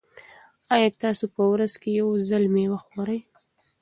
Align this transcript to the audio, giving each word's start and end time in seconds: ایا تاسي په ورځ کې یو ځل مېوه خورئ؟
ایا 0.75 0.89
تاسي 1.01 1.25
په 1.35 1.43
ورځ 1.51 1.73
کې 1.81 1.89
یو 1.99 2.09
ځل 2.29 2.43
مېوه 2.53 2.79
خورئ؟ 2.85 3.19